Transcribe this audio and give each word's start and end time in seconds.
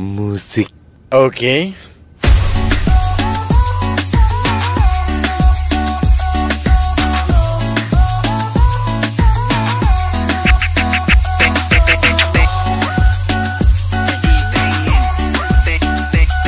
musik. 0.00 0.72
Oke. 1.12 1.76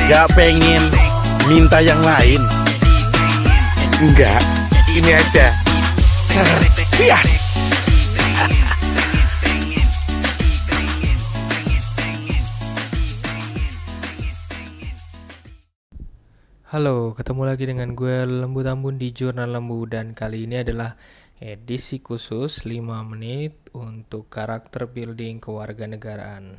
Gak 0.09 0.27
pengen 0.33 0.83
minta 1.45 1.77
yang 1.79 2.01
lain. 2.01 2.41
Enggak, 4.01 4.41
ini 4.91 5.13
aja. 5.13 5.53
Cerdas. 6.33 7.52
Halo, 16.73 17.13
ketemu 17.13 17.45
lagi 17.45 17.69
dengan 17.69 17.93
gue 17.93 18.25
Lembu 18.25 18.65
Tambun 18.65 18.97
di 18.97 19.13
Jurnal 19.13 19.53
Lembu 19.53 19.85
dan 19.85 20.17
kali 20.17 20.49
ini 20.49 20.65
adalah 20.65 20.97
edisi 21.37 22.01
khusus 22.01 22.65
5 22.65 22.81
menit 23.13 23.53
untuk 23.77 24.25
karakter 24.25 24.89
building 24.89 25.37
kewarganegaraan. 25.37 26.57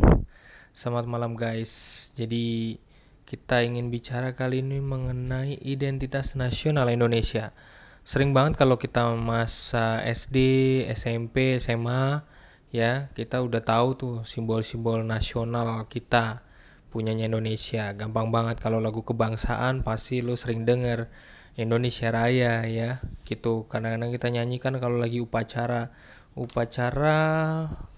Selamat 0.70 1.10
malam 1.10 1.34
guys. 1.34 2.14
Jadi 2.14 2.78
kita 3.26 3.66
ingin 3.66 3.90
bicara 3.90 4.38
kali 4.38 4.62
ini 4.62 4.78
mengenai 4.78 5.58
identitas 5.58 6.38
nasional 6.38 6.94
Indonesia. 6.94 7.50
Sering 8.06 8.30
banget 8.30 8.54
kalau 8.62 8.78
kita 8.78 9.10
masa 9.18 9.98
SD, 9.98 10.38
SMP, 10.94 11.58
SMA 11.58 12.22
ya, 12.70 13.10
kita 13.18 13.42
udah 13.42 13.66
tahu 13.66 13.88
tuh 13.98 14.16
simbol-simbol 14.22 15.02
nasional 15.02 15.90
kita 15.90 16.53
punyanya 16.94 17.26
Indonesia. 17.26 17.90
Gampang 17.90 18.30
banget 18.30 18.62
kalau 18.62 18.78
lagu 18.78 19.02
kebangsaan 19.02 19.82
pasti 19.82 20.22
lu 20.22 20.38
sering 20.38 20.62
denger 20.62 21.10
Indonesia 21.58 22.14
Raya 22.14 22.62
ya. 22.70 23.02
Gitu. 23.26 23.66
Kadang-kadang 23.66 24.14
kita 24.14 24.30
nyanyikan 24.30 24.78
kalau 24.78 25.02
lagi 25.02 25.18
upacara. 25.18 25.90
Upacara 26.38 27.18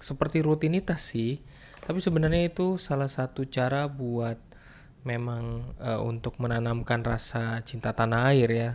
seperti 0.00 0.40
rutinitas 0.40 1.12
sih. 1.12 1.44
Tapi 1.84 2.00
sebenarnya 2.00 2.48
itu 2.48 2.80
salah 2.80 3.12
satu 3.12 3.44
cara 3.44 3.84
buat 3.84 4.40
memang 5.04 5.76
uh, 5.78 6.00
untuk 6.00 6.40
menanamkan 6.40 7.04
rasa 7.04 7.60
cinta 7.68 7.92
tanah 7.92 8.32
air 8.32 8.48
ya. 8.48 8.72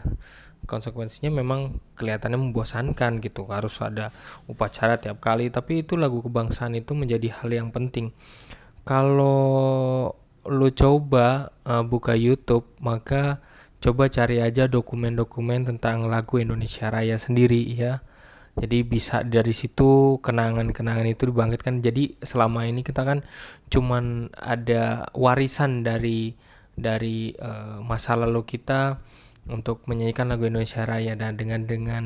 Konsekuensinya 0.70 1.34
memang 1.34 1.82
kelihatannya 1.98 2.38
membosankan 2.38 3.18
gitu. 3.26 3.50
Harus 3.50 3.82
ada 3.82 4.14
upacara 4.46 5.02
tiap 5.02 5.18
kali, 5.18 5.50
tapi 5.50 5.82
itu 5.82 5.98
lagu 5.98 6.22
kebangsaan 6.22 6.78
itu 6.78 6.94
menjadi 6.94 7.42
hal 7.42 7.50
yang 7.50 7.74
penting 7.74 8.14
kalau 8.82 10.12
lu 10.46 10.70
coba 10.74 11.54
uh, 11.66 11.86
buka 11.86 12.18
YouTube, 12.18 12.66
maka 12.82 13.38
coba 13.82 14.10
cari 14.10 14.42
aja 14.42 14.66
dokumen-dokumen 14.66 15.70
tentang 15.70 16.10
lagu 16.10 16.42
Indonesia 16.42 16.90
Raya 16.90 17.18
sendiri 17.22 17.62
ya. 17.74 18.02
Jadi 18.52 18.84
bisa 18.84 19.24
dari 19.24 19.56
situ 19.56 20.20
kenangan-kenangan 20.20 21.08
itu 21.08 21.30
dibangkitkan. 21.32 21.80
Jadi 21.80 22.20
selama 22.20 22.68
ini 22.68 22.84
kita 22.84 23.08
kan 23.08 23.24
cuman 23.72 24.34
ada 24.36 25.08
warisan 25.16 25.88
dari 25.88 26.36
dari 26.76 27.32
uh, 27.38 27.80
masa 27.86 28.18
lalu 28.20 28.44
kita 28.44 29.00
untuk 29.48 29.86
menyanyikan 29.88 30.30
lagu 30.30 30.46
Indonesia 30.46 30.84
Raya 30.84 31.16
dan 31.16 31.40
dengan 31.40 31.64
dengan 31.66 32.04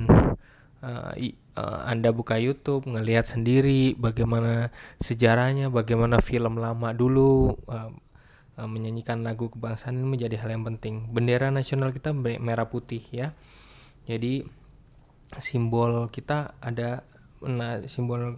uh, 0.85 1.11
uh, 1.55 1.87
Anda 1.87 2.11
buka 2.11 2.37
YouTube, 2.37 2.87
ngelihat 2.87 3.31
sendiri 3.31 3.95
bagaimana 3.95 4.69
sejarahnya, 5.01 5.71
bagaimana 5.71 6.19
film 6.19 6.59
lama 6.59 6.91
dulu 6.91 7.55
uh, 7.67 7.91
uh, 8.59 8.67
menyanyikan 8.69 9.23
lagu 9.23 9.51
kebangsaan 9.51 9.99
ini 9.99 10.07
menjadi 10.07 10.35
hal 10.39 10.55
yang 10.55 10.63
penting. 10.67 11.11
Bendera 11.11 11.51
nasional 11.51 11.91
kita 11.91 12.11
merah 12.15 12.67
putih 12.67 13.03
ya. 13.11 13.35
Jadi 14.05 14.45
simbol 15.41 16.07
kita 16.13 16.53
ada 16.61 17.01
nah, 17.41 17.81
simbol 17.89 18.38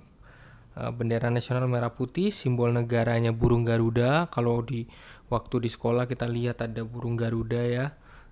uh, 0.77 0.91
bendera 0.93 1.29
nasional 1.29 1.67
merah 1.69 1.93
putih, 1.93 2.33
simbol 2.33 2.73
negaranya 2.73 3.33
burung 3.33 3.67
garuda. 3.67 4.29
Kalau 4.31 4.63
di 4.63 4.87
waktu 5.27 5.67
di 5.67 5.69
sekolah 5.69 6.07
kita 6.07 6.25
lihat 6.25 6.63
ada 6.63 6.81
burung 6.87 7.19
garuda 7.19 7.61
ya. 7.61 7.85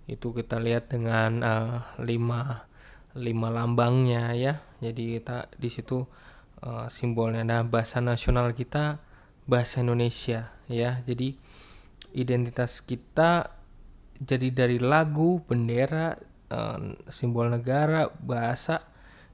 Itu 0.06 0.38
kita 0.38 0.62
lihat 0.62 0.94
dengan 0.94 1.42
uh, 1.42 1.78
lima 2.02 2.70
lima 3.16 3.48
lambangnya 3.50 4.36
ya. 4.38 4.54
Jadi 4.92 5.18
kita 5.20 5.50
di 5.58 5.70
situ 5.74 6.06
uh, 6.62 6.86
simbolnya 6.88 7.42
nah 7.42 7.62
bahasa 7.66 7.98
nasional 8.00 8.54
kita 8.54 9.02
bahasa 9.50 9.82
Indonesia 9.82 10.54
ya. 10.70 11.02
Jadi 11.04 11.34
identitas 12.14 12.86
kita 12.86 13.50
jadi 14.22 14.48
dari 14.54 14.78
lagu, 14.80 15.44
bendera, 15.44 16.16
uh, 16.54 16.96
simbol 17.12 17.52
negara, 17.52 18.08
bahasa 18.24 18.86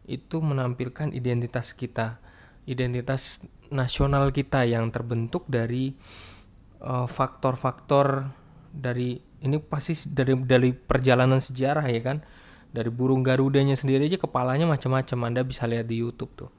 itu 0.09 0.41
menampilkan 0.41 1.13
identitas 1.13 1.77
kita. 1.77 2.17
Identitas 2.65 3.45
nasional 3.69 4.33
kita 4.33 4.65
yang 4.67 4.93
terbentuk 4.93 5.49
dari 5.49 5.97
eh, 6.77 7.07
faktor-faktor 7.09 8.05
uh, 8.27 8.29
dari 8.71 9.17
ini 9.41 9.57
pasti 9.59 9.97
dari 10.13 10.37
dari 10.45 10.71
perjalanan 10.71 11.41
sejarah 11.41 11.85
ya 11.89 12.01
kan 12.01 12.17
dari 12.71 12.87
burung 12.87 13.21
garudanya 13.21 13.75
sendiri 13.75 14.07
aja 14.07 14.19
kepalanya 14.19 14.67
macam-macam. 14.67 15.19
Anda 15.27 15.41
bisa 15.43 15.67
lihat 15.67 15.91
di 15.91 15.99
YouTube 15.99 16.31
tuh. 16.35 16.51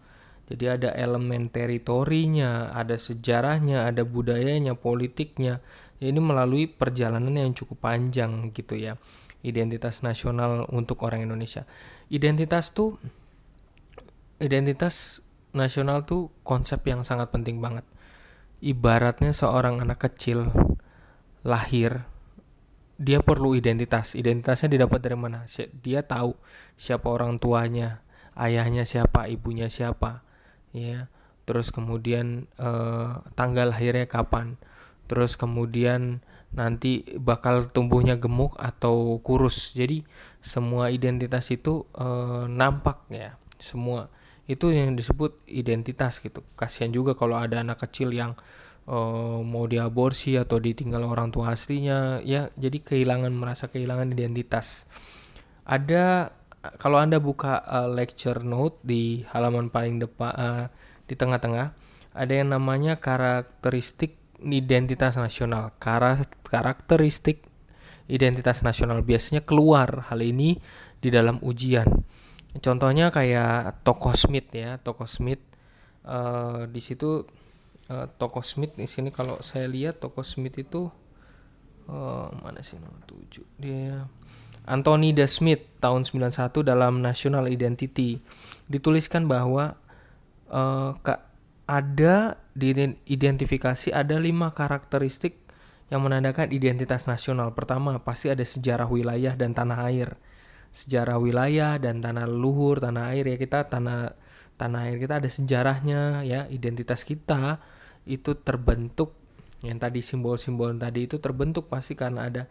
Jadi 0.52 0.64
ada 0.68 0.90
elemen 0.92 1.48
teritorinya 1.48 2.76
ada 2.76 3.00
sejarahnya 3.00 3.88
ada 3.88 4.04
budayanya 4.04 4.76
politiknya. 4.76 5.64
Ini 6.02 6.18
melalui 6.18 6.68
perjalanan 6.68 7.32
yang 7.32 7.56
cukup 7.56 7.80
panjang 7.80 8.52
gitu 8.52 8.76
ya. 8.76 9.00
Identitas 9.40 10.04
nasional 10.04 10.68
untuk 10.68 11.00
orang 11.06 11.24
Indonesia. 11.24 11.64
Identitas 12.12 12.74
tuh 12.76 13.00
identitas 14.42 15.24
nasional 15.54 16.04
tuh 16.04 16.28
konsep 16.44 16.84
yang 16.84 17.06
sangat 17.06 17.32
penting 17.32 17.62
banget. 17.62 17.86
Ibaratnya 18.60 19.32
seorang 19.32 19.80
anak 19.80 20.04
kecil 20.10 20.50
lahir 21.46 22.04
dia 23.02 23.18
perlu 23.18 23.58
identitas. 23.58 24.14
Identitasnya 24.14 24.78
didapat 24.78 25.02
dari 25.02 25.18
mana? 25.18 25.44
Dia 25.82 26.06
tahu 26.06 26.38
siapa 26.78 27.10
orang 27.10 27.42
tuanya, 27.42 27.98
ayahnya 28.38 28.86
siapa, 28.86 29.26
ibunya 29.26 29.66
siapa, 29.66 30.22
ya. 30.70 31.10
Terus 31.42 31.74
kemudian 31.74 32.46
eh, 32.62 33.12
tanggal 33.34 33.74
lahirnya 33.74 34.06
kapan. 34.06 34.54
Terus 35.10 35.34
kemudian 35.34 36.22
nanti 36.54 37.02
bakal 37.18 37.66
tumbuhnya 37.74 38.14
gemuk 38.14 38.54
atau 38.54 39.18
kurus. 39.26 39.74
Jadi 39.74 40.06
semua 40.38 40.94
identitas 40.94 41.50
itu 41.50 41.82
eh, 41.98 42.46
nampak 42.46 43.02
ya, 43.10 43.34
semua 43.58 44.06
itu 44.46 44.70
yang 44.70 44.94
disebut 44.94 45.38
identitas 45.50 46.22
gitu. 46.22 46.42
Kasihan 46.54 46.94
juga 46.94 47.18
kalau 47.18 47.38
ada 47.38 47.62
anak 47.62 47.82
kecil 47.86 48.14
yang 48.14 48.38
uh, 48.86 49.40
mau 49.42 49.68
diaborsi 49.68 50.34
atau 50.38 50.58
ditinggal 50.58 51.04
orang 51.06 51.30
tua 51.30 51.54
aslinya 51.54 52.22
ya 52.22 52.50
jadi 52.58 52.78
kehilangan 52.82 53.32
merasa 53.34 53.70
kehilangan 53.70 54.10
identitas. 54.14 54.86
Ada 55.62 56.34
kalau 56.78 56.98
anda 56.98 57.18
buka 57.18 57.62
uh, 57.62 57.90
lecture 57.90 58.42
note 58.42 58.78
di 58.82 59.26
halaman 59.30 59.70
paling 59.70 60.02
depan 60.02 60.32
uh, 60.34 60.64
di 61.06 61.14
tengah-tengah 61.18 61.74
ada 62.12 62.32
yang 62.32 62.52
namanya 62.52 63.00
karakteristik 63.00 64.18
identitas 64.42 65.16
nasional. 65.16 65.72
Karakteristik 65.80 67.46
identitas 68.10 68.60
nasional 68.66 69.00
biasanya 69.00 69.46
keluar 69.46 70.06
hal 70.10 70.20
ini 70.20 70.58
di 71.02 71.08
dalam 71.08 71.40
ujian. 71.42 71.88
Contohnya 72.60 73.08
kayak 73.08 73.80
tokoh 73.80 74.12
Smith 74.12 74.52
ya 74.52 74.76
tokoh 74.76 75.08
Smith 75.08 75.40
uh, 76.04 76.68
di 76.68 76.84
situ 76.84 77.24
uh, 77.90 78.06
toko 78.20 78.44
Smith 78.44 78.76
di 78.78 78.86
sini 78.86 79.10
kalau 79.10 79.40
saya 79.40 79.66
lihat 79.66 79.98
toko 79.98 80.22
Smith 80.22 80.58
itu 80.60 80.90
uh, 81.88 82.28
mana 82.42 82.60
sih 82.60 82.78
nomor 82.78 83.02
7 83.08 83.42
dia 83.58 84.06
Anthony 84.62 85.10
De 85.10 85.26
Smith 85.26 85.66
tahun 85.82 86.06
91 86.06 86.62
dalam 86.62 87.02
National 87.02 87.50
Identity 87.50 88.22
dituliskan 88.70 89.26
bahwa 89.26 89.74
uh, 90.52 90.94
ada 91.66 92.38
diidentifikasi 92.54 93.90
ada 93.90 94.16
lima 94.22 94.54
karakteristik 94.54 95.42
yang 95.92 96.08
menandakan 96.08 96.48
identitas 96.48 97.04
nasional. 97.04 97.52
Pertama, 97.52 98.00
pasti 98.00 98.32
ada 98.32 98.40
sejarah 98.40 98.88
wilayah 98.88 99.36
dan 99.36 99.52
tanah 99.52 99.92
air. 99.92 100.16
Sejarah 100.72 101.20
wilayah 101.20 101.76
dan 101.76 102.00
tanah 102.00 102.24
leluhur, 102.24 102.80
tanah 102.80 103.12
air 103.12 103.28
ya 103.28 103.36
kita 103.36 103.68
tanah 103.68 104.16
tanah 104.62 104.86
air 104.86 105.02
kita 105.02 105.18
ada 105.18 105.26
sejarahnya 105.26 106.22
ya, 106.22 106.46
identitas 106.46 107.02
kita 107.02 107.58
itu 108.06 108.38
terbentuk 108.38 109.18
yang 109.62 109.78
tadi 109.78 110.02
simbol-simbol 110.02 110.74
tadi 110.78 111.06
itu 111.10 111.18
terbentuk 111.18 111.70
pasti 111.70 111.98
karena 111.98 112.26
ada 112.30 112.42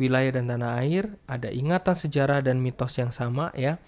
wilayah 0.00 0.40
dan 0.40 0.50
tanah 0.50 0.80
air, 0.84 1.12
ada 1.28 1.52
ingatan 1.52 1.94
sejarah 1.94 2.40
dan 2.40 2.58
mitos 2.60 2.96
yang 2.98 3.12
sama 3.14 3.52
ya. 3.54 3.78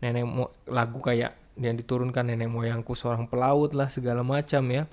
Nenek 0.00 0.24
mo 0.24 0.48
lagu 0.64 1.00
kayak 1.00 1.36
yang 1.60 1.76
diturunkan 1.76 2.28
nenek 2.28 2.48
moyangku 2.48 2.96
seorang 2.96 3.28
pelaut 3.28 3.72
lah 3.76 3.90
segala 3.92 4.24
macam 4.24 4.64
ya. 4.72 4.88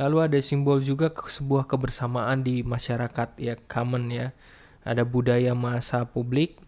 Lalu 0.00 0.16
ada 0.24 0.38
simbol 0.40 0.80
juga 0.80 1.12
ke 1.12 1.28
sebuah 1.28 1.68
kebersamaan 1.68 2.42
di 2.42 2.64
masyarakat 2.64 3.38
ya 3.38 3.54
common 3.68 4.10
ya. 4.10 4.26
Ada 4.82 5.06
budaya 5.06 5.54
masa 5.54 6.08
publik. 6.08 6.58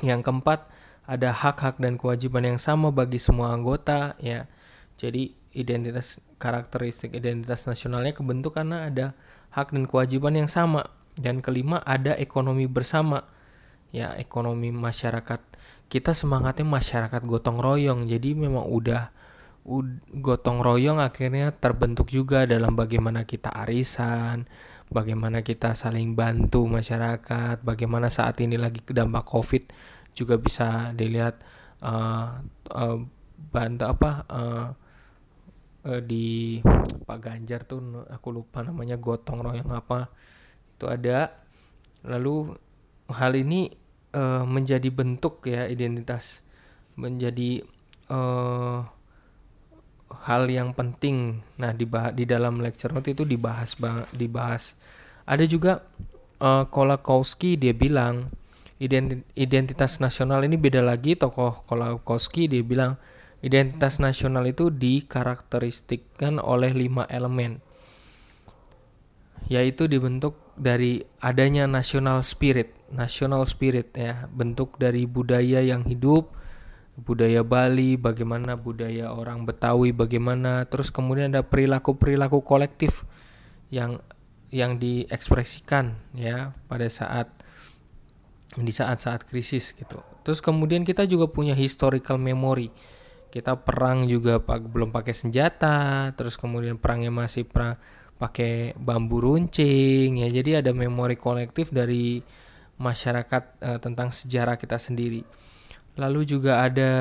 Yang 0.00 0.26
keempat, 0.26 0.73
ada 1.04 1.30
hak-hak 1.32 1.76
dan 1.80 2.00
kewajiban 2.00 2.48
yang 2.48 2.60
sama 2.60 2.88
bagi 2.88 3.20
semua 3.20 3.52
anggota 3.52 4.16
ya. 4.20 4.48
Jadi 4.96 5.36
identitas 5.54 6.18
karakteristik 6.40 7.14
identitas 7.14 7.68
nasionalnya 7.68 8.16
kebentuk 8.16 8.56
karena 8.56 8.88
ada 8.88 9.12
hak 9.52 9.72
dan 9.76 9.84
kewajiban 9.84 10.34
yang 10.34 10.50
sama. 10.50 10.88
Dan 11.14 11.44
kelima 11.44 11.78
ada 11.86 12.18
ekonomi 12.18 12.66
bersama. 12.66 13.22
Ya, 13.94 14.10
ekonomi 14.18 14.74
masyarakat. 14.74 15.38
Kita 15.86 16.10
semangatnya 16.10 16.66
masyarakat 16.66 17.22
gotong 17.22 17.62
royong. 17.62 18.10
Jadi 18.10 18.34
memang 18.34 18.66
udah 18.66 19.14
gotong 20.18 20.60
royong 20.60 20.98
akhirnya 21.00 21.54
terbentuk 21.54 22.10
juga 22.10 22.44
dalam 22.44 22.74
bagaimana 22.76 23.24
kita 23.24 23.48
arisan, 23.54 24.44
bagaimana 24.92 25.40
kita 25.40 25.72
saling 25.72 26.12
bantu 26.12 26.68
masyarakat, 26.68 27.64
bagaimana 27.64 28.12
saat 28.12 28.36
ini 28.44 28.60
lagi 28.60 28.84
dampak 28.84 29.24
COVID 29.24 29.62
juga 30.14 30.38
bisa 30.38 30.94
dilihat 30.94 31.42
uh, 31.82 32.40
uh, 32.70 32.98
bantu 33.50 33.84
apa 33.84 34.10
uh, 34.30 34.68
uh, 35.90 36.00
di 36.00 36.58
Pak 37.04 37.18
Ganjar 37.20 37.66
tuh 37.66 38.06
aku 38.08 38.30
lupa 38.30 38.62
namanya 38.62 38.96
gotong 38.96 39.42
royong 39.44 39.74
apa 39.74 40.08
itu 40.74 40.86
ada 40.88 41.34
lalu 42.06 42.54
hal 43.10 43.36
ini 43.36 43.68
uh, 44.14 44.46
menjadi 44.46 44.88
bentuk 44.88 45.44
ya 45.44 45.68
identitas 45.68 46.40
menjadi 46.94 47.66
uh, 48.08 48.86
hal 50.24 50.46
yang 50.46 50.72
penting. 50.72 51.42
Nah, 51.58 51.74
di 51.74 51.84
di 52.14 52.24
dalam 52.24 52.62
lecture 52.62 52.94
note 52.94 53.10
itu 53.10 53.26
dibahas 53.26 53.74
dibahas. 54.14 54.78
Ada 55.26 55.44
juga 55.48 55.82
uh, 56.38 56.64
Kolakowski 56.68 57.58
dia 57.58 57.74
bilang 57.74 58.30
identitas 58.78 60.02
nasional 60.02 60.42
ini 60.42 60.58
beda 60.58 60.82
lagi. 60.82 61.14
Tokoh 61.14 61.62
Kolakowski 61.68 62.50
dia 62.50 62.62
bilang 62.64 62.98
identitas 63.44 64.00
nasional 64.00 64.48
itu 64.48 64.72
dikarakteristikkan 64.72 66.40
oleh 66.40 66.72
lima 66.72 67.04
elemen 67.12 67.60
yaitu 69.52 69.84
dibentuk 69.84 70.40
dari 70.56 71.04
adanya 71.20 71.68
national 71.68 72.24
spirit, 72.24 72.72
national 72.88 73.44
spirit 73.44 73.92
ya, 73.92 74.24
bentuk 74.32 74.80
dari 74.80 75.04
budaya 75.04 75.60
yang 75.60 75.84
hidup, 75.84 76.32
budaya 76.96 77.44
Bali, 77.44 78.00
bagaimana 78.00 78.56
budaya 78.56 79.12
orang 79.12 79.44
Betawi, 79.44 79.92
bagaimana 79.92 80.64
terus 80.70 80.88
kemudian 80.88 81.34
ada 81.36 81.44
perilaku-perilaku 81.44 82.40
kolektif 82.40 83.04
yang 83.68 84.00
yang 84.54 84.78
diekspresikan 84.78 85.98
ya 86.14 86.54
pada 86.70 86.86
saat 86.86 87.26
di 88.52 88.72
saat-saat 88.72 89.26
krisis 89.26 89.72
gitu. 89.74 89.98
Terus 90.22 90.44
kemudian 90.44 90.84
kita 90.86 91.08
juga 91.08 91.26
punya 91.26 91.56
historical 91.56 92.20
memory. 92.20 92.70
Kita 93.32 93.58
perang 93.58 94.06
juga 94.06 94.38
belum 94.44 94.94
pakai 94.94 95.10
senjata, 95.10 96.14
terus 96.14 96.38
kemudian 96.38 96.78
perangnya 96.78 97.10
masih 97.10 97.42
perang 97.42 97.74
pakai 98.14 98.78
bambu 98.78 99.18
runcing 99.18 100.22
ya. 100.22 100.28
Jadi 100.30 100.62
ada 100.62 100.70
memori 100.70 101.18
kolektif 101.18 101.74
dari 101.74 102.22
masyarakat 102.78 103.42
uh, 103.58 103.78
tentang 103.82 104.14
sejarah 104.14 104.54
kita 104.54 104.78
sendiri. 104.78 105.26
Lalu 105.98 106.26
juga 106.26 106.62
ada 106.62 106.92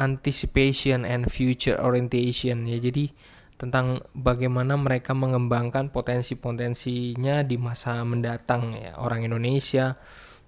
anticipation 0.00 1.04
and 1.04 1.28
future 1.28 1.76
orientation 1.76 2.64
ya. 2.64 2.80
Jadi 2.80 3.12
tentang 3.60 4.00
bagaimana 4.16 4.80
mereka 4.80 5.12
mengembangkan 5.12 5.92
potensi-potensinya 5.92 7.44
di 7.44 7.60
masa 7.60 8.00
mendatang 8.00 8.72
ya. 8.80 8.96
Orang 8.96 9.28
Indonesia 9.28 10.00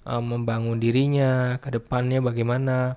uh, 0.07 0.23
membangun 0.23 0.79
dirinya 0.79 1.59
ke 1.59 1.75
depannya 1.75 2.23
bagaimana. 2.23 2.97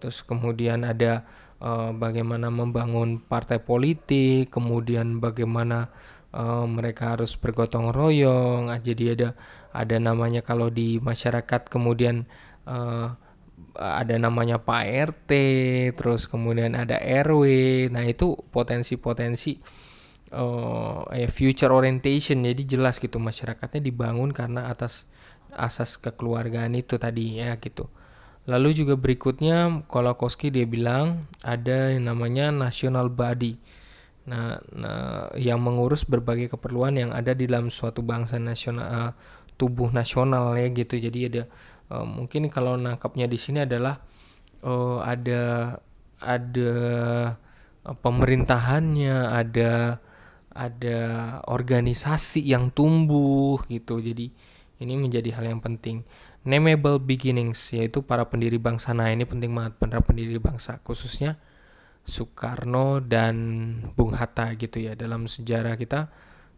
Terus 0.00 0.24
kemudian 0.24 0.86
ada 0.86 1.28
uh, 1.60 1.92
bagaimana 1.92 2.48
membangun 2.48 3.20
partai 3.20 3.60
politik, 3.60 4.48
kemudian 4.50 5.20
bagaimana 5.20 5.92
uh, 6.32 6.64
mereka 6.64 7.16
harus 7.16 7.36
bergotong 7.36 7.92
royong. 7.92 8.72
Jadi 8.82 9.04
ada 9.14 9.28
ada 9.70 9.96
namanya 10.02 10.42
kalau 10.42 10.72
di 10.72 10.98
masyarakat 10.98 11.70
kemudian 11.70 12.26
uh, 12.66 13.14
ada 13.76 14.16
namanya 14.18 14.58
Pak 14.58 14.84
RT, 15.14 15.30
terus 15.94 16.26
kemudian 16.26 16.74
ada 16.74 16.98
RW. 16.98 17.44
Nah, 17.92 18.02
itu 18.08 18.34
potensi-potensi 18.50 19.60
uh, 20.34 21.06
future 21.30 21.70
orientation. 21.70 22.42
Jadi 22.42 22.62
jelas 22.66 22.98
gitu 22.98 23.20
masyarakatnya 23.22 23.84
dibangun 23.84 24.34
karena 24.34 24.72
atas 24.72 25.06
asas 25.56 25.98
kekeluargaan 25.98 26.74
itu 26.78 26.98
tadi 27.00 27.40
ya 27.40 27.56
gitu. 27.58 27.88
Lalu 28.48 28.82
juga 28.82 28.94
berikutnya 28.96 29.84
Kolakowski 29.86 30.48
dia 30.50 30.64
bilang 30.64 31.28
ada 31.44 31.92
yang 31.92 32.08
namanya 32.08 32.50
national 32.50 33.12
body. 33.12 33.60
Nah, 34.26 34.58
nah 34.72 35.28
yang 35.36 35.60
mengurus 35.60 36.06
berbagai 36.06 36.52
keperluan 36.56 36.96
yang 36.96 37.10
ada 37.12 37.36
di 37.36 37.46
dalam 37.46 37.68
suatu 37.68 38.00
bangsa 38.00 38.40
nasional 38.40 38.86
uh, 38.88 39.10
tubuh 39.60 39.92
nasional 39.92 40.56
ya 40.56 40.72
gitu. 40.72 40.96
Jadi 40.96 41.18
ada 41.28 41.42
uh, 41.92 42.06
mungkin 42.06 42.48
kalau 42.48 42.80
nangkapnya 42.80 43.28
di 43.28 43.36
sini 43.36 43.62
adalah 43.68 44.00
uh, 44.64 45.04
ada 45.04 45.76
ada 46.20 46.72
pemerintahannya, 47.84 49.16
ada 49.30 50.00
ada 50.50 50.98
organisasi 51.46 52.44
yang 52.44 52.72
tumbuh 52.72 53.60
gitu. 53.68 54.00
Jadi 54.00 54.32
ini 54.80 54.96
menjadi 54.96 55.36
hal 55.36 55.44
yang 55.46 55.60
penting. 55.60 56.02
Nameable 56.42 56.98
beginnings 56.98 57.60
yaitu 57.76 58.00
para 58.00 58.24
pendiri 58.24 58.56
bangsa. 58.56 58.96
Nah, 58.96 59.12
ini 59.12 59.28
penting 59.28 59.52
banget 59.52 59.76
para 59.76 60.00
pendiri 60.00 60.40
bangsa 60.40 60.80
khususnya 60.82 61.36
Soekarno 62.08 63.04
dan 63.04 63.36
Bung 63.94 64.16
Hatta 64.16 64.56
gitu 64.56 64.80
ya 64.80 64.96
dalam 64.96 65.28
sejarah 65.28 65.76
kita 65.76 66.08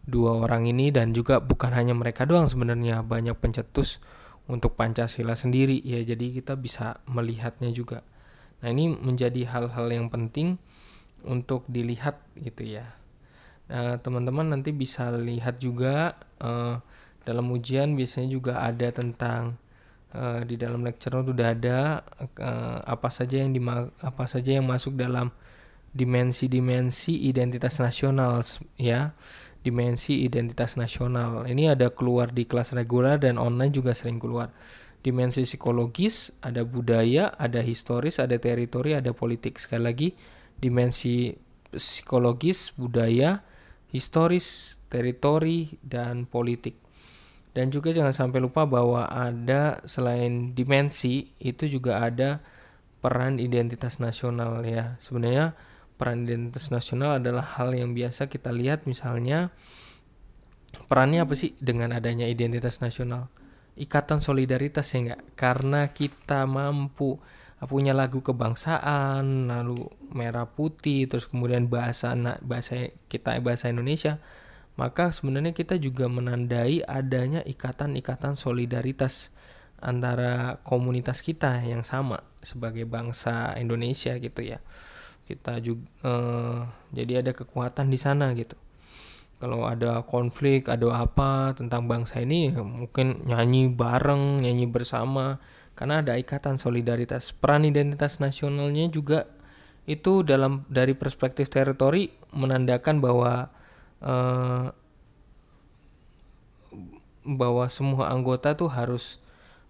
dua 0.03 0.43
orang 0.43 0.67
ini 0.67 0.91
dan 0.91 1.15
juga 1.15 1.39
bukan 1.39 1.71
hanya 1.71 1.95
mereka 1.95 2.27
doang 2.27 2.51
sebenarnya 2.51 3.07
banyak 3.07 3.39
pencetus 3.39 4.03
untuk 4.51 4.75
Pancasila 4.75 5.39
sendiri 5.39 5.79
ya 5.83 6.03
jadi 6.03 6.43
kita 6.43 6.59
bisa 6.59 6.99
melihatnya 7.07 7.71
juga 7.71 8.03
nah 8.63 8.71
ini 8.71 8.91
menjadi 8.91 9.47
hal-hal 9.47 9.87
yang 9.91 10.11
penting 10.11 10.59
untuk 11.23 11.63
dilihat 11.71 12.19
gitu 12.35 12.67
ya 12.67 12.87
nah 13.71 13.99
teman-teman 14.03 14.51
nanti 14.51 14.75
bisa 14.75 15.15
lihat 15.15 15.63
juga 15.63 16.19
uh, 16.43 16.83
dalam 17.23 17.51
ujian 17.55 17.95
biasanya 17.95 18.29
juga 18.31 18.53
ada 18.63 18.91
tentang 18.91 19.59
uh, 20.15 20.43
di 20.43 20.59
dalam 20.59 20.83
lecture 20.83 21.23
sudah 21.23 21.55
ada 21.55 22.03
uh, 22.39 22.79
apa 22.83 23.09
saja 23.09 23.43
yang 23.43 23.55
apa 24.03 24.25
saja 24.27 24.59
yang 24.59 24.67
masuk 24.67 24.99
dalam 24.99 25.31
dimensi-dimensi 25.93 27.29
identitas 27.29 27.77
nasional 27.79 28.41
ya 28.81 29.13
dimensi 29.63 30.27
identitas 30.27 30.75
nasional. 30.75 31.47
Ini 31.47 31.79
ada 31.79 31.89
keluar 31.95 32.35
di 32.35 32.45
kelas 32.45 32.75
reguler 32.75 33.19
dan 33.19 33.39
online 33.39 33.71
juga 33.71 33.95
sering 33.95 34.19
keluar. 34.19 34.51
Dimensi 35.03 35.43
psikologis, 35.43 36.31
ada 36.43 36.63
budaya, 36.63 37.35
ada 37.39 37.59
historis, 37.63 38.23
ada 38.23 38.39
teritori, 38.39 38.95
ada 38.95 39.11
politik. 39.11 39.59
Sekali 39.59 39.83
lagi, 39.83 40.09
dimensi 40.63 41.35
psikologis, 41.75 42.71
budaya, 42.79 43.43
historis, 43.91 44.79
teritori, 44.91 45.75
dan 45.83 46.27
politik. 46.27 46.79
Dan 47.53 47.69
juga 47.69 47.93
jangan 47.93 48.17
sampai 48.17 48.41
lupa 48.41 48.65
bahwa 48.65 49.05
ada 49.09 49.85
selain 49.85 50.57
dimensi, 50.57 51.29
itu 51.37 51.69
juga 51.69 52.01
ada 52.01 52.41
peran 53.05 53.37
identitas 53.37 54.01
nasional 54.01 54.65
ya. 54.65 54.97
Sebenarnya 55.01 55.53
peran 56.03 56.25
identitas 56.27 56.73
nasional 56.73 57.21
adalah 57.21 57.45
hal 57.45 57.77
yang 57.77 57.95
biasa 57.95 58.27
kita 58.27 58.51
lihat 58.51 58.91
misalnya 58.91 59.55
perannya 60.91 61.23
apa 61.23 61.37
sih 61.37 61.55
dengan 61.61 61.93
adanya 61.93 62.27
identitas 62.27 62.81
nasional 62.83 63.29
ikatan 63.77 64.19
solidaritas 64.19 64.89
ya 64.93 64.99
enggak 64.99 65.21
karena 65.37 65.89
kita 65.95 66.45
mampu 66.45 67.23
punya 67.63 67.95
lagu 67.95 68.19
kebangsaan 68.19 69.47
lalu 69.47 69.87
merah 70.11 70.51
putih 70.51 71.07
terus 71.07 71.31
kemudian 71.31 71.71
bahasa 71.71 72.13
bahasa 72.43 72.91
kita 73.07 73.39
bahasa 73.39 73.71
Indonesia 73.71 74.19
maka 74.81 75.13
sebenarnya 75.13 75.53
kita 75.53 75.77
juga 75.77 76.09
menandai 76.09 76.81
adanya 76.89 77.45
ikatan-ikatan 77.45 78.41
solidaritas 78.41 79.29
antara 79.83 80.63
komunitas 80.65 81.21
kita 81.21 81.61
yang 81.67 81.85
sama 81.85 82.23
sebagai 82.41 82.89
bangsa 82.89 83.53
Indonesia 83.59 84.17
gitu 84.17 84.41
ya. 84.41 84.63
Kita 85.29 85.59
juga 85.61 85.85
eh, 86.07 86.59
jadi 86.97 87.27
ada 87.27 87.33
kekuatan 87.37 87.93
di 87.93 87.99
sana 88.01 88.33
gitu. 88.33 88.57
Kalau 89.43 89.67
ada 89.67 90.07
konflik 90.07 90.71
ada 90.71 91.03
apa 91.03 91.51
tentang 91.59 91.91
bangsa 91.91 92.23
ini 92.23 92.55
mungkin 92.55 93.27
nyanyi 93.27 93.69
bareng 93.75 94.41
nyanyi 94.41 94.71
bersama. 94.71 95.43
Karena 95.75 96.05
ada 96.05 96.15
ikatan 96.15 96.63
solidaritas. 96.63 97.35
Peran 97.35 97.67
identitas 97.67 98.23
nasionalnya 98.23 98.87
juga 98.93 99.27
itu 99.91 100.23
dalam 100.23 100.63
dari 100.71 100.95
perspektif 100.95 101.51
teritori 101.51 102.07
menandakan 102.31 103.03
bahwa 103.03 103.51
uh, 104.03 104.75
bahwa 107.23 107.65
semua 107.71 108.11
anggota 108.11 108.59
tuh 108.59 108.69
harus 108.69 109.23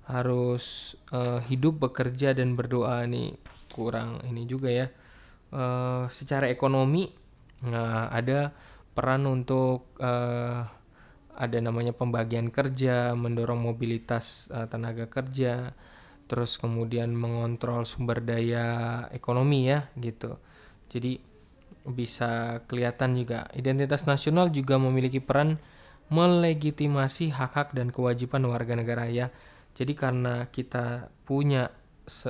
harus 0.09 0.97
uh, 1.15 1.39
hidup 1.47 1.89
bekerja 1.89 2.35
dan 2.35 2.57
berdoa. 2.59 3.05
Nih 3.07 3.37
kurang 3.73 4.25
ini 4.27 4.49
juga 4.49 4.73
ya. 4.73 4.87
Uh, 5.53 6.09
secara 6.09 6.49
ekonomi 6.49 7.13
nah 7.63 8.11
ada 8.11 8.51
peran 8.97 9.23
untuk 9.29 9.87
uh, 10.03 10.67
ada 11.33 11.59
namanya 11.63 11.95
pembagian 11.95 12.51
kerja 12.51 13.15
mendorong 13.15 13.61
mobilitas 13.61 14.51
uh, 14.51 14.67
tenaga 14.67 15.07
kerja 15.07 15.71
terus 16.27 16.57
kemudian 16.57 17.13
mengontrol 17.13 17.85
sumber 17.85 18.25
daya 18.25 19.05
ekonomi 19.13 19.69
ya 19.69 19.93
gitu. 20.01 20.41
Jadi 20.89 21.21
bisa 21.83 22.63
kelihatan 22.71 23.19
juga 23.19 23.51
identitas 23.59 24.07
nasional 24.07 24.55
juga 24.55 24.79
memiliki 24.79 25.19
peran 25.19 25.59
melegitimasi 26.13 27.33
hak-hak 27.33 27.73
dan 27.73 27.89
kewajiban 27.89 28.45
warga 28.45 28.77
negara 28.77 29.09
ya. 29.09 29.33
Jadi 29.73 29.97
karena 29.97 30.47
kita 30.53 31.09
punya 31.25 31.73
se, 32.05 32.29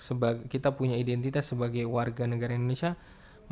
sebagai 0.00 0.48
kita 0.48 0.72
punya 0.72 0.96
identitas 0.96 1.52
sebagai 1.52 1.84
warga 1.84 2.24
negara 2.24 2.56
Indonesia, 2.56 2.96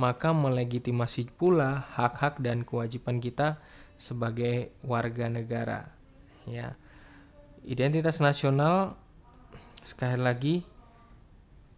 maka 0.00 0.32
melegitimasi 0.32 1.28
pula 1.36 1.84
hak-hak 1.92 2.40
dan 2.40 2.64
kewajiban 2.64 3.20
kita 3.20 3.60
sebagai 4.00 4.72
warga 4.80 5.28
negara. 5.28 5.92
Ya. 6.48 6.72
Identitas 7.66 8.24
nasional 8.24 8.96
sekali 9.84 10.16
lagi 10.16 10.54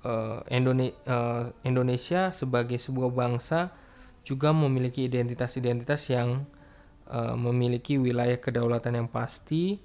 uh, 0.04 0.44
Indonesia 1.64 2.30
sebagai 2.30 2.78
sebuah 2.78 3.10
bangsa 3.10 3.72
juga 4.22 4.52
memiliki 4.52 5.08
identitas-identitas 5.08 6.12
yang 6.12 6.44
Eh, 7.08 7.36
memiliki 7.40 7.96
wilayah 7.96 8.36
kedaulatan 8.36 9.00
yang 9.00 9.08
pasti, 9.08 9.80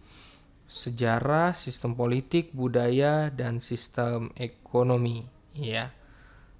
sejarah, 0.68 1.56
sistem 1.56 1.96
politik, 1.96 2.52
budaya, 2.52 3.32
dan 3.32 3.64
sistem 3.64 4.28
ekonomi. 4.36 5.24
Ya, 5.56 5.96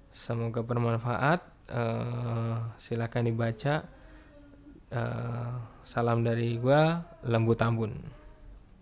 semoga 0.08 0.64
bermanfaat. 0.64 1.44
Uh, 1.64 2.60
silakan 2.76 3.28
dibaca. 3.28 3.84
Uh, 4.88 5.52
salam 5.84 6.24
dari 6.24 6.56
gua, 6.56 7.04
Lembu 7.24 7.52
Tambun. 7.56 7.92